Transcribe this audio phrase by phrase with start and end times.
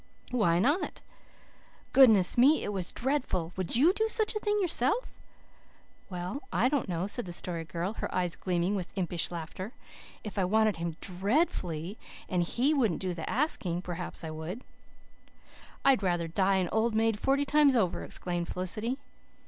[0.31, 1.03] "Why not?"
[1.93, 3.53] "Goodness me, it was dreadful!
[3.55, 5.11] Would YOU do such a thing yourself?"
[6.09, 9.73] "Well, I don't know," said the Story Girl, her eyes gleaming with impish laughter.
[10.23, 14.63] "If I wanted him DREADFULLY, and HE wouldn't do the asking, perhaps I would."
[15.85, 18.97] "I'd rather die an old maid forty times over," exclaimed Felicity.